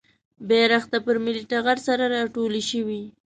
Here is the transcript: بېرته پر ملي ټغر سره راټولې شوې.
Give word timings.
بېرته 0.49 0.97
پر 1.05 1.15
ملي 1.25 1.43
ټغر 1.51 1.77
سره 1.87 2.03
راټولې 2.15 2.61
شوې. 2.71 3.01